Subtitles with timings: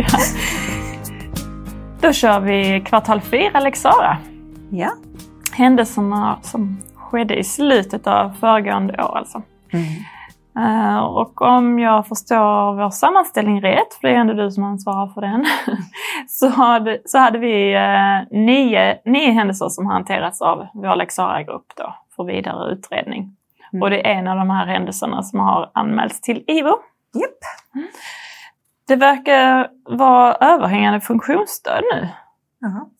[0.00, 0.18] ja.
[2.00, 4.18] Då kör vi kvartal 4 Lex Sara.
[4.70, 4.90] Ja.
[5.52, 9.42] Händelserna som skedde i slutet av föregående år alltså.
[9.72, 9.86] Mm.
[10.58, 15.06] Uh, och om jag förstår vår sammanställning rätt, för det är ändå du som ansvarar
[15.06, 15.46] för den,
[16.28, 21.72] så, hade, så hade vi uh, nio, nio händelser som hanterats av vår Lex Sara-grupp
[21.76, 23.36] då för vidare utredning.
[23.72, 23.82] Mm.
[23.82, 26.78] Och det är en av de här händelserna som har anmälts till IVO.
[27.16, 27.38] Yep.
[27.74, 27.88] Mm.
[28.90, 32.08] Det verkar vara överhängande funktionsstöd nu.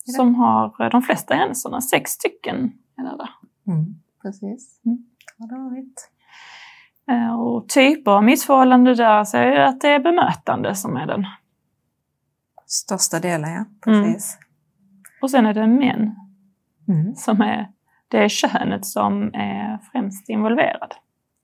[0.05, 0.11] Det?
[0.11, 1.81] som har de flesta händelserna.
[1.81, 3.29] Sex stycken är det där.
[3.73, 3.95] Mm.
[4.21, 4.81] Precis.
[4.85, 5.05] Mm.
[5.37, 6.09] Ja, det har varit.
[7.11, 11.05] Eh, Och typer av missförhållanden där så är det att det är bemötande som är
[11.07, 11.25] den.
[12.65, 13.65] Största delen, ja.
[13.85, 14.37] Precis.
[15.21, 16.15] Och sen är det män
[16.87, 17.15] Mm.
[17.15, 17.69] som är,
[18.07, 20.93] det är könet som är främst involverad.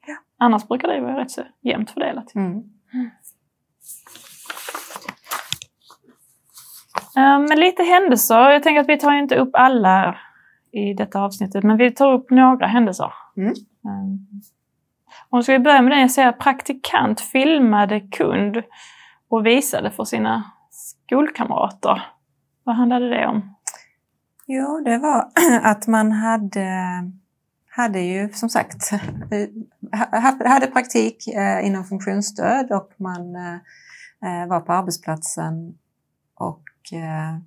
[0.07, 0.15] Ja.
[0.37, 2.35] Annars brukar det vara rätt så jämnt fördelat.
[2.35, 2.63] Mm.
[7.17, 8.49] Eh, Men lite händelser.
[8.49, 10.15] Jag tänker att vi tar inte upp alla
[10.71, 13.13] i detta avsnittet, men vi tar upp några händelser.
[13.37, 13.49] Mm.
[13.85, 14.15] Eh,
[15.29, 18.57] Om ska vi börja med den jag säger praktikant filmade kund
[19.29, 22.01] och visade för sina skolkamrater.
[22.63, 23.55] Vad handlade det om?
[24.47, 25.29] Jo, det var
[25.63, 26.69] att man hade,
[27.69, 28.91] hade ju som sagt
[30.11, 35.77] ha- hade praktik eh, inom funktionsstöd och man eh, var på arbetsplatsen
[36.35, 36.61] och
[36.93, 37.37] eh,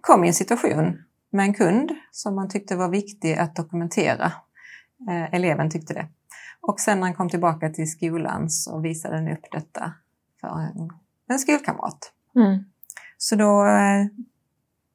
[0.00, 4.32] kom i en situation med en kund som man tyckte var viktig att dokumentera.
[5.08, 6.08] Eh, Eleven tyckte det.
[6.60, 9.92] Och sen när han kom tillbaka till skolan så visade den upp detta
[10.40, 10.90] för en,
[11.28, 12.12] en skolkamrat.
[12.36, 12.64] Mm.
[13.18, 14.06] Så då, eh,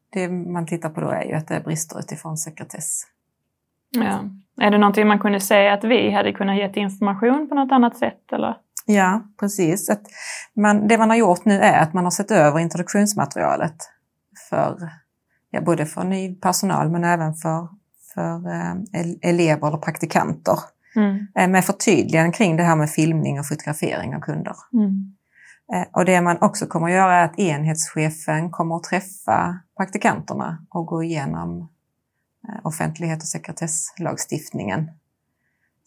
[0.09, 3.03] det man tittar på då är ju att det brister utifrån sekretess.
[3.89, 4.29] Ja.
[4.61, 7.97] Är det någonting man kunde säga att vi hade kunnat ge information på något annat
[7.97, 8.33] sätt?
[8.33, 8.57] Eller?
[8.85, 9.89] Ja, precis.
[9.89, 10.01] Att
[10.55, 13.75] man, det man har gjort nu är att man har sett över introduktionsmaterialet
[14.49, 14.89] för
[15.49, 17.67] ja, både för ny personal men även för,
[18.13, 20.59] för eh, el- elever eller praktikanter.
[20.95, 21.27] Mm.
[21.35, 24.55] Eh, med förtydliganden kring det här med filmning och fotografering av kunder.
[24.73, 25.13] Mm.
[25.73, 30.65] Eh, Och det man också kommer att göra är att enhetschefen kommer att träffa praktikanterna
[30.69, 31.69] och gå igenom
[32.63, 34.91] offentlighet och sekretesslagstiftningen.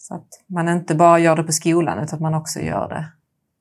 [0.09, 3.05] Så att man inte bara gör det på skolan utan att man också gör det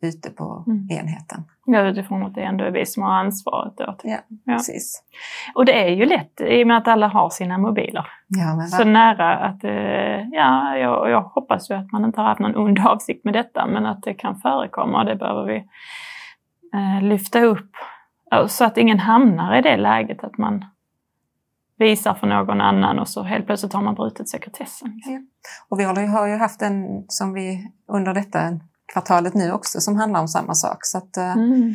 [0.07, 0.88] ute på Mm.
[0.91, 1.44] enheten.
[1.66, 3.85] Ja, utifrån att det ändå är vi som har ansvaret då.
[3.85, 4.11] typ.
[4.11, 4.53] Ja, Ja.
[4.53, 5.03] precis.
[5.56, 8.07] Och det är ju lätt i och med att alla har sina mobiler.
[8.28, 12.28] Ja, men Så nära att, eh, ja, jag, jag hoppas ju att man inte har
[12.28, 15.57] haft någon ond avsikt med detta, men att det kan förekomma och det behöver vi
[16.73, 17.72] eh, lyfta upp.
[18.47, 20.66] Så att ingen hamnar i det läget att man
[21.78, 25.02] visar för någon annan och så helt plötsligt har man brutit sekretessen.
[25.69, 28.59] Och vi har ju- haft en som vi under detta
[28.94, 30.78] kvartalet nu också som handlar om samma sak.
[30.86, 31.74] Så att eh, Mm.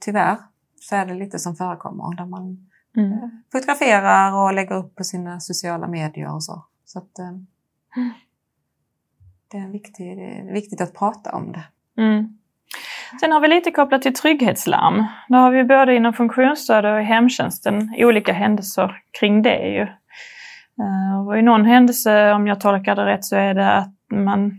[0.00, 0.36] tyvärr
[0.80, 3.42] så är det lite som förekommer där man Mm.
[3.52, 6.64] fotograferar och lägger upp på sina sociala medier och så.
[6.84, 7.32] Så att, eh,
[9.50, 10.18] det, är viktigt,
[10.54, 11.64] viktigt att prata om det.
[12.02, 12.38] Mm.
[13.20, 15.04] Sen har vi lite kopplat till trygghetslarm.
[15.28, 19.82] Då har vi både inom funktionsstöd och i hemtjänsten olika händelser kring det ju.
[20.82, 24.52] Eh, Och i någon händelse, om jag tolkar det rätt, så är det att man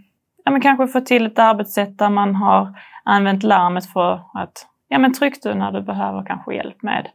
[0.45, 4.99] ja, men kanske får till ett arbetssätt där man har använt larmet för att ja,
[4.99, 7.07] men tryck du när du behöver kanske hjälp med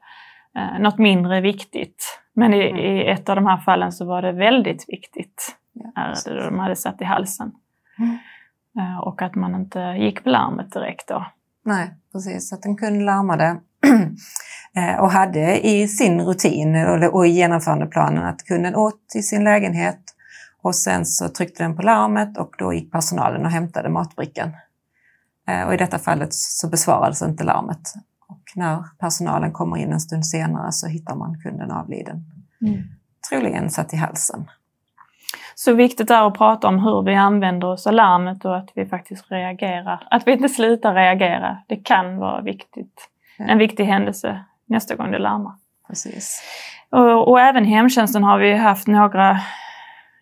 [0.56, 2.18] eh, något mindre viktigt.
[2.34, 5.56] Men i, i ett av de här fallen så var det väldigt viktigt.
[5.94, 7.52] Ja, det de hade satt i halsen.
[7.98, 8.18] Mm.
[8.78, 11.26] Eh, Och att man inte gick på larmet direkt då.
[11.64, 12.48] Nej, precis.
[12.48, 13.60] Så att en kund larmade
[14.76, 16.76] eh, och hade i sin rutin
[17.12, 20.00] och- i genomförandeplanen att kunden åt i sin lägenhet
[20.62, 24.50] och sen så tryckte den på larmet och då gick personalen och hämtade matbrickan.
[25.48, 27.94] Eh, Och i detta fallet så besvarades inte larmet.
[28.28, 32.24] Och när personalen kommer in en stund senare så hittar man kunden avliden.
[33.30, 34.44] Troligen satt i halsen.
[35.64, 38.86] Så viktigt är att prata om hur vi använder oss av larmet och att vi
[38.86, 40.06] faktiskt reagerar.
[40.10, 41.58] Att vi inte slutar reagera.
[41.66, 43.08] Det kan vara viktigt.
[43.38, 45.52] En viktig händelse nästa gång det larmar.
[45.88, 46.42] Precis.
[46.90, 49.40] Och, och även hemtjänsten har vi haft några,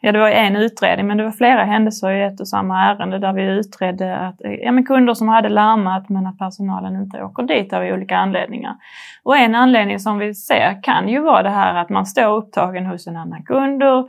[0.00, 3.18] ja det var en utredning men det var flera händelser i ett och samma ärende
[3.18, 7.42] där vi utredde att ja, men kunder som hade larmat men att personalen inte åker
[7.42, 8.76] dit av olika anledningar.
[9.22, 12.86] Och en anledning som vi ser kan ju vara det här att man står upptagen
[12.86, 14.08] hos en annan kund och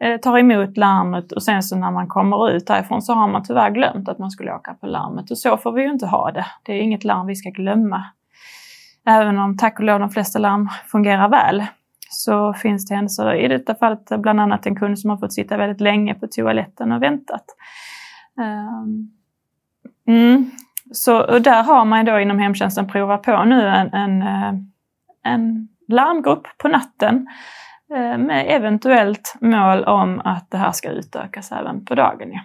[0.00, 3.42] eh, tar emot larmet och sen så när man kommer ut därifrån så har man
[3.42, 6.30] tyvärr glömt att man skulle åka på larmet och så får vi ju inte ha
[6.30, 6.46] det.
[6.62, 8.04] Det är inget larm vi ska glömma.
[9.06, 11.64] Även om tack och lov de flesta larm fungerar väl
[12.14, 15.56] så finns det händelser, i detta fallet bland annat en kund som har fått sitta
[15.56, 17.44] väldigt länge på toaletten och väntat.
[18.40, 19.10] Ehm,
[20.08, 20.50] mm.
[20.92, 24.54] så och där har man då inom hemtjänsten provat på nu en, en, eh,
[25.24, 27.26] en larmgrupp på natten
[27.94, 32.32] eh, med eventuellt mål om att det här ska utökas även på dagen.
[32.32, 32.40] Ja.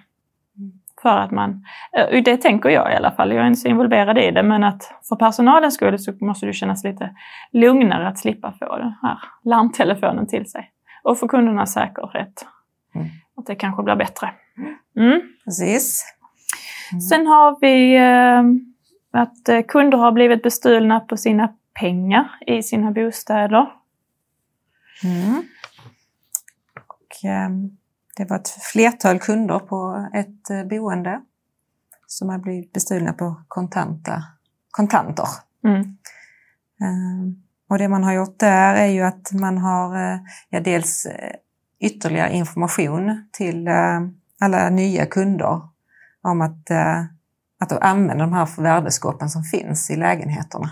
[1.01, 1.65] För att man,
[1.97, 4.63] eh, det tänker jag i alla fall, jag är inte så involverad i det, men
[4.63, 7.15] att för personalens skull så måste det kännas lite
[7.51, 10.71] lugnare att slippa få den här larmtelefonen till sig.
[11.03, 12.45] Och för kundernas säkerhet.
[12.95, 13.07] Mm.
[13.37, 14.29] Att det kanske blir bättre.
[14.97, 15.21] Mm.
[15.45, 16.15] Precis.
[16.91, 17.01] Mm.
[17.01, 18.43] Sen har vi eh,
[19.21, 23.71] att eh, kunder har blivit bestulna på sina pengar i sina bostäder.
[25.03, 25.43] Mm.
[26.75, 27.49] Och, eh,
[28.19, 31.21] det var ett flertal kunder på ett eh, boende
[32.07, 34.23] som har blivit bestulna på kontanta,
[34.71, 35.27] kontanter.
[35.63, 35.81] Mm.
[36.81, 37.33] Eh,
[37.69, 40.19] och det man har gjort där är ju att man har eh,
[40.49, 41.07] ja, dels
[41.79, 43.67] ytterligare information till
[44.39, 45.61] alla nya kunder
[46.21, 46.71] om att,
[47.59, 50.71] att använda de här värdeskåpen som finns i lägenheterna.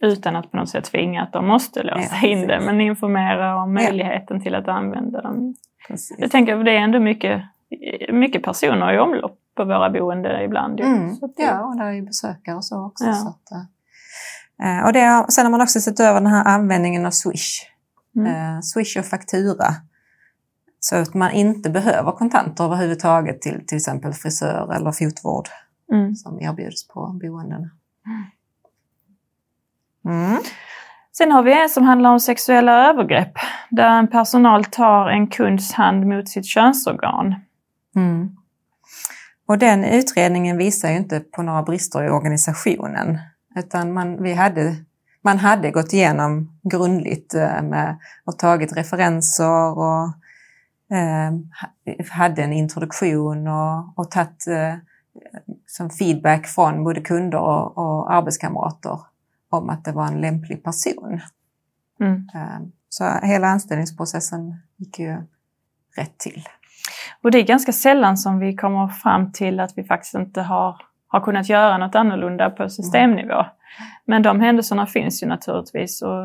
[0.00, 3.62] Utan att på något sätt tvinga att de måste låsa ja, in det, men informera
[3.62, 4.42] om möjligheten ja.
[4.42, 5.54] till att använda dem.
[5.88, 6.16] Precis.
[6.18, 7.42] Jag tänker att det är ändå mycket,
[8.12, 10.80] mycket personer i omlopp på våra boenden ibland.
[10.80, 11.14] Mm.
[11.14, 13.04] Så ja, och det är ju besökare och så också.
[13.04, 13.12] Ja.
[13.12, 13.52] Så att,
[14.62, 17.62] eh, och det, sen har man också sett över den här användningen av Swish.
[18.16, 18.26] Mm.
[18.26, 19.66] Eh, Swish och faktura.
[20.80, 25.48] Så att man inte behöver kontanter överhuvudtaget till till exempel frisör eller fotvård
[25.92, 26.14] mm.
[26.14, 27.70] som erbjuds på boendena.
[30.06, 30.38] Mm.
[31.18, 33.32] Sen har vi en som handlar om sexuella övergrepp
[33.70, 37.34] där en personal tar en kunds hand mot sitt könsorgan.
[37.96, 38.36] Mm.
[39.48, 43.18] Och den utredningen visar ju inte på några brister i organisationen
[43.56, 44.76] utan man, vi hade,
[45.22, 50.04] man hade gått igenom grundligt eh, med, och tagit referenser och
[50.96, 51.32] eh,
[52.10, 54.74] hade en introduktion och, och tagit eh,
[55.66, 59.00] som feedback från både kunder och, och arbetskamrater
[59.50, 61.20] om att det var en lämplig person.
[62.00, 62.28] Mm.
[62.34, 65.16] Ehm, så hela anställningsprocessen gick ju
[65.96, 66.48] rätt till.
[67.22, 70.76] Och det är ganska sällan som vi kommer fram till att vi faktiskt inte har,
[71.08, 73.34] har kunnat göra något annorlunda på systemnivå.
[73.34, 73.46] Mm.
[74.04, 76.24] Men de händelserna finns ju naturligtvis och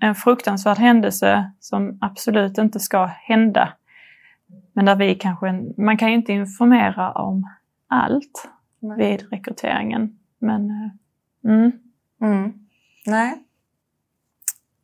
[0.00, 3.72] en fruktansvärd händelse som absolut inte ska hända.
[4.72, 7.50] Men där vi kanske, man kan ju inte informera om
[7.88, 8.48] allt
[8.80, 8.96] Nej.
[8.98, 10.18] vid rekryteringen.
[10.38, 11.72] Men, eh, mm.
[12.24, 12.52] Mm.
[13.06, 13.34] Nej.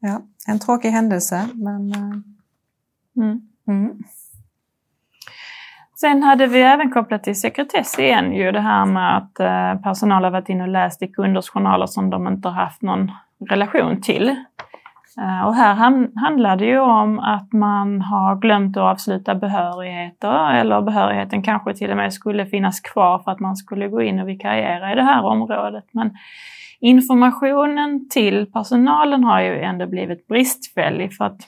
[0.00, 1.92] Ja, en tråkig händelse, men...
[1.92, 3.40] Eh, mm.
[3.68, 3.98] Mm.
[6.00, 10.24] Sen hade vi även kopplat till sekretess igen ju det här med att eh, personal
[10.24, 13.12] har varit inne och läst i kunders journaler som de inte har haft någon
[13.50, 14.28] relation till.
[15.18, 15.74] Eh, och här
[16.20, 21.90] handlar det ju om att man har glömt att avsluta behörigheter eller behörigheten kanske till
[21.90, 25.04] och med skulle finnas kvar för att man skulle gå in och vikariera i det
[25.04, 25.84] här området.
[25.92, 26.16] Men
[26.80, 31.40] informationen till personalen har ju ändå blivit bristfällig för att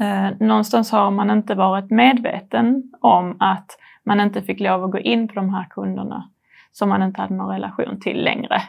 [0.00, 4.98] eh, någonstans har man inte varit medveten om att man inte fick lov att gå
[4.98, 6.30] in på de här kunderna
[6.72, 8.62] som man inte hade någon relation till längre.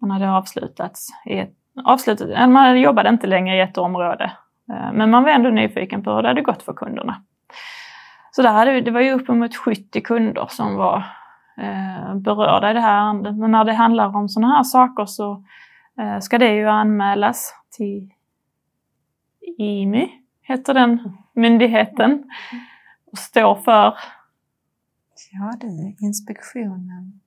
[0.00, 1.54] Man hade avslutats i ett,
[1.84, 4.32] avslutat, man jobbade inte längre i ett område.
[4.72, 7.22] Eh, men man var ändå nyfiken på hur det hade gått för kunderna.
[8.30, 11.04] Så det var ju uppemot 70 kunder som var
[12.14, 13.36] berörda i det här ärendet.
[13.36, 15.44] Men när det handlar om sådana här saker så
[15.98, 18.10] eh, ska det ju anmälas till
[19.58, 20.08] IMY,
[20.42, 22.24] heter den myndigheten,
[23.12, 23.94] och står för
[25.32, 27.20] Ja, är inspektionen.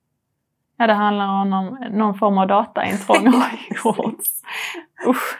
[0.76, 3.50] Ja, det handlar om någon, någon form av dataintrång har
[3.84, 4.42] gjorts.
[5.06, 5.38] Usch.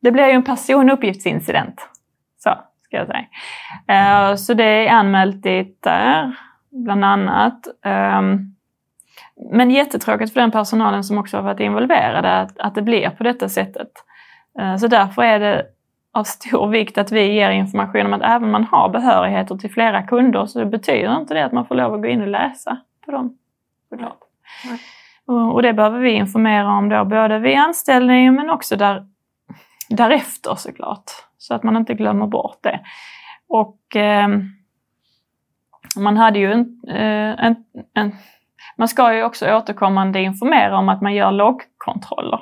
[0.00, 1.88] Det blir ju en personuppgiftsincident.
[2.38, 4.30] Så, ska jag säga.
[4.30, 6.36] Uh, så det är anmält dit där
[6.84, 7.66] bland annat.
[8.18, 8.56] Um,
[9.52, 13.22] men jättetråkigt för den personalen som också har varit involverade att, att det blir på
[13.22, 13.90] detta sättet.
[14.60, 15.66] Uh, så därför är det
[16.12, 19.70] av stor vikt att vi ger information om att även om man har behörigheter till
[19.70, 22.76] flera kunder så betyder inte det att man får lov att gå in och läsa
[23.04, 23.38] på dem.
[23.88, 24.18] Såklart.
[25.26, 29.06] Och, det behöver vi informera om då både vid anställning men också där,
[29.88, 31.10] därefter såklart.
[31.38, 32.80] Så att man inte glömmer bort det.
[33.48, 34.28] Och eh,
[35.96, 38.12] man hade ju en, eh, en, en,
[38.76, 42.40] man ska ju också återkommande informera om att man gör loggkontroller.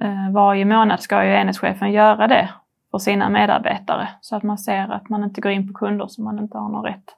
[0.00, 2.50] Eh, varje månad ska ju enhetschefen göra det
[2.90, 6.24] för sina medarbetare så att man ser att man inte går in på kunder som
[6.24, 7.14] man inte har någon rätt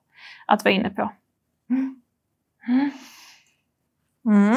[0.47, 1.13] att vara inne på.
[1.71, 2.03] Mm.
[2.69, 2.91] Mm.
[4.27, 4.57] mm.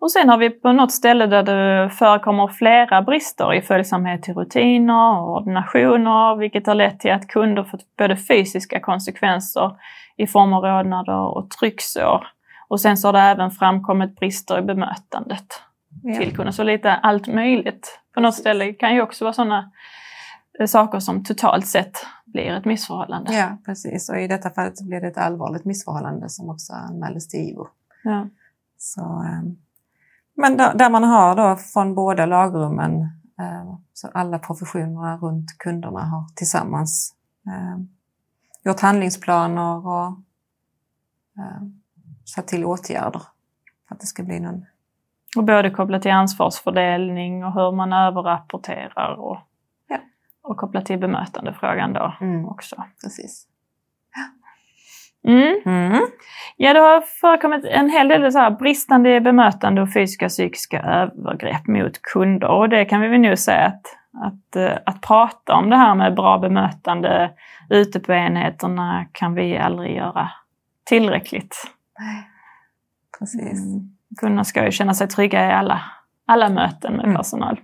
[0.00, 4.34] Och sen har vi på något ställe där det förekommer flera brister i följsamhet till
[4.34, 9.70] rutiner och ordinationer, vilket har lett till att kunder fått både fysiska konsekvenser
[10.16, 12.26] i form av rodnader och trycksår.
[12.68, 15.46] Och sen så har det även framkommit brister i bemötandet
[16.02, 16.18] Ja.
[16.20, 16.52] till kunden.
[16.52, 18.00] Så lite allt möjligt.
[18.14, 19.70] På något ställe kan ju också vara sådana
[20.66, 23.34] saker som totalt sett blir ett missförhållande.
[23.34, 24.08] ja, precis.
[24.10, 27.66] Och i detta fallet så blev det ett allvarligt missförhållande som också anmäldes till IVO.
[28.04, 28.26] Ja.
[28.78, 29.42] Så, eh,
[30.40, 33.00] men där, där man har då från båda lagrummen,
[33.38, 37.14] eh, så alla professionerna runt kunderna har tillsammans
[37.46, 37.78] eh,
[38.64, 40.06] gjort handlingsplaner och
[41.38, 41.62] eh,
[42.24, 43.22] satt till åtgärder
[43.88, 44.64] för att det ska bli någon...
[45.36, 49.38] Och både kopplat till ansvarsfördelning och hur man överrapporterar och,
[49.88, 49.98] Ja.
[50.42, 52.84] och kopplat till bemötandefrågan då Mm, också.
[53.02, 53.47] precis.
[55.26, 55.60] Mm.
[55.66, 56.06] Mm.
[56.56, 60.80] Ja, det har förekommit en hel del så här bristande bemötande och fysiska och psykiska
[60.80, 62.48] övergrepp mot kunder.
[62.48, 63.82] Och det kan vi väl nog säga att,
[64.26, 67.30] att, eh, att prata om det här med bra bemötande
[67.70, 70.30] ute på enheterna kan vi aldrig göra
[70.84, 71.56] tillräckligt.
[71.98, 72.28] Nej,
[73.18, 73.64] Precis.
[73.66, 73.80] Mm.
[74.20, 75.80] Kunderna ska ju känna sig trygga i alla,
[76.26, 77.16] alla möten med Mm.
[77.16, 77.60] personal.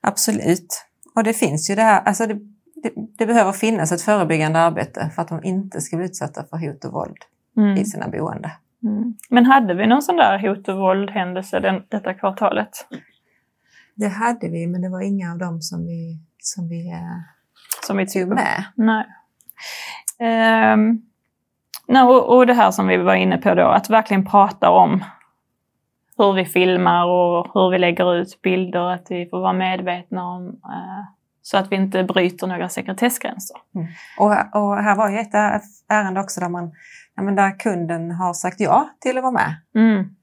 [0.00, 0.86] Absolut.
[1.14, 2.38] Och det finns ju det här, alltså det,
[2.84, 6.56] det, det behöver finnas ett förebyggande arbete för att de inte ska bli utsatta för
[6.56, 7.16] hot och våld
[7.56, 7.76] Mm.
[7.76, 8.50] i sina boende.
[8.82, 9.14] Mm.
[9.30, 12.86] Men hade vi någon sån där hot och våldhändelse den, detta kvartalet?
[13.94, 17.18] Det hade vi, men det var inga av dem som vi, som vi eh,
[17.86, 18.64] Som vi tog med.
[18.74, 19.06] Nej.
[20.18, 21.02] Ehm,
[21.88, 25.04] nej, och, och det här som vi var inne på då, att verkligen prata om
[26.16, 30.46] hur vi filmar och hur vi lägger ut bilder, att vi får vara medvetna om
[30.48, 31.04] eh,
[31.46, 33.56] så att vi inte bryter några sekretessgränser.
[34.18, 35.34] Och, och här var ju ett
[35.88, 36.72] ärende också där, man,
[37.14, 39.54] ja, men där kunden har sagt ja till att vara med.
[39.74, 40.16] Mm.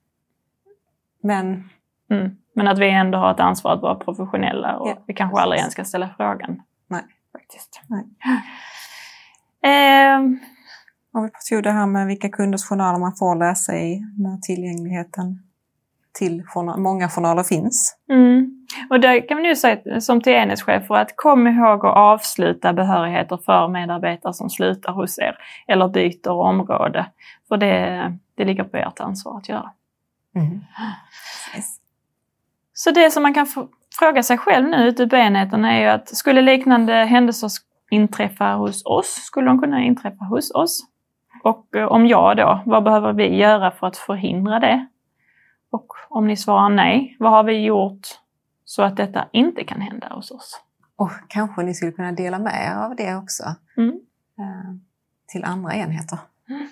[1.24, 1.70] Men
[2.12, 2.38] Mm.
[2.54, 5.44] Men att vi ändå har ett ansvar att vara professionella och Ja, vi kanske precis.
[5.44, 6.62] aldrig ens ska ställa frågan.
[6.88, 7.01] Nej.
[7.32, 7.82] Faktiskt.
[7.88, 8.04] Nej.
[9.63, 10.40] Ehm,
[11.13, 15.44] om vi tog det här med vilka kunders journaler man får läsa i när tillgängligheten
[16.13, 17.98] till journal, många journaler finns.
[18.10, 18.61] Mm.
[18.90, 23.38] Och där kan vi nu säga som till enhetschefer att kom ihåg att avsluta behörigheter
[23.46, 25.38] för medarbetare som slutar hos er
[25.68, 27.06] eller byter område.
[27.48, 29.72] För det, det ligger på ert ansvar att göra.
[31.56, 31.78] Yes.
[32.74, 33.48] Så det som man kan
[34.00, 37.50] fråga sig själv nu ute på enheterna är ju att skulle liknande händelser
[37.90, 40.88] inträffa hos oss, skulle de kunna inträffa hos oss?
[41.44, 44.88] Och eh, om ja då, vad behöver vi göra för att förhindra det?
[45.72, 48.08] Och om ni svarar nej, vad har vi gjort
[48.72, 50.62] så att detta inte kan hända hos oss?
[50.96, 53.44] Och kanske ni skulle kunna dela med er av det också
[53.78, 53.90] Mm.
[54.40, 54.75] eh,
[55.28, 56.20] till andra enheter.
[56.50, 56.68] Mm.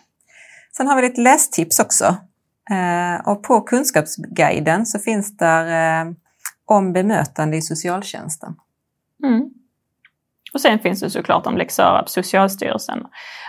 [0.78, 2.06] Sen har vi lite lästips också.
[2.72, 6.12] Eh, och på Kunskapsguiden så finns där eh,
[6.66, 8.56] om bemötande i socialtjänsten.
[9.24, 9.50] Mm.
[10.54, 13.08] Och sen finns det såklart om Lex på Socialstyrelsen.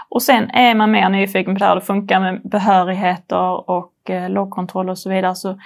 [0.09, 4.30] Och sen är man mer nyfiken på det här det funkar med behörigheter och eh,
[4.30, 5.61] logkontroll och så vidare så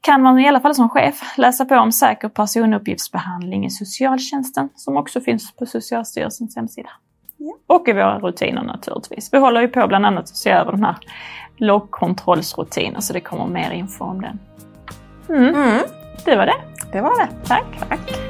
[0.00, 4.96] kan man i alla fall som chef läsa på om säker personuppgiftsbehandling i socialtjänsten som
[4.96, 6.90] också finns på Socialstyrelsens hemsida.
[7.66, 9.28] Och i våra rutiner naturligtvis.
[9.32, 10.96] Vi håller ju på bland annat att se över den här
[11.56, 14.38] loggkontrollsrutinen så det kommer mer info om den.
[15.28, 15.82] Mm, Mm,
[16.24, 16.56] det var det.
[16.92, 17.28] det var det.
[17.48, 17.88] Tack.
[17.88, 18.25] Tack.